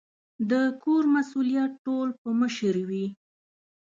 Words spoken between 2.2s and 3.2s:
په مشر وي